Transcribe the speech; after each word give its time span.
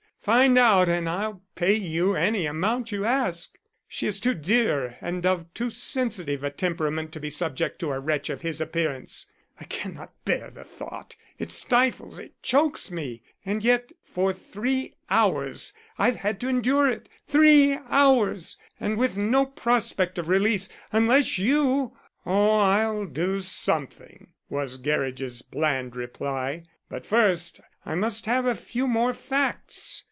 Find 0.23 0.55
out 0.55 0.87
and 0.87 1.09
I'll 1.09 1.41
pay 1.55 1.73
you 1.73 2.15
any 2.15 2.45
amount 2.45 2.91
you 2.91 3.05
ask. 3.05 3.57
She 3.87 4.05
is 4.05 4.19
too 4.19 4.35
dear 4.35 4.95
and 5.01 5.25
of 5.25 5.51
too 5.55 5.71
sensitive 5.71 6.43
a 6.43 6.51
temperament 6.51 7.11
to 7.13 7.19
be 7.19 7.31
subject 7.31 7.79
to 7.79 7.91
a 7.91 7.99
wretch 7.99 8.29
of 8.29 8.41
his 8.41 8.61
appearance. 8.61 9.31
I 9.59 9.63
cannot 9.63 10.13
bear 10.23 10.51
the 10.51 10.63
thought. 10.63 11.15
It 11.39 11.49
stifles, 11.49 12.19
it 12.19 12.39
chokes 12.43 12.91
me; 12.91 13.23
and 13.43 13.63
yet 13.63 13.91
for 14.03 14.31
three 14.31 14.93
hours 15.09 15.73
I've 15.97 16.17
had 16.17 16.39
to 16.41 16.47
endure 16.49 16.87
it. 16.87 17.09
Three 17.27 17.79
hours! 17.87 18.59
and 18.79 18.99
with 18.99 19.17
no 19.17 19.47
prospect 19.47 20.19
of 20.19 20.27
release 20.27 20.69
unless 20.91 21.39
you" 21.39 21.97
"Oh, 22.27 22.59
I'll 22.59 23.07
do 23.07 23.39
something," 23.39 24.33
was 24.51 24.77
Gerridge's 24.77 25.41
bland 25.41 25.95
reply. 25.95 26.65
"But 26.89 27.07
first 27.07 27.59
I 27.87 27.95
must 27.95 28.27
have 28.27 28.45
a 28.45 28.53
few 28.53 28.87
more 28.87 29.15
facts. 29.15 29.97